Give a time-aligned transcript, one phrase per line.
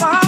[0.00, 0.25] why.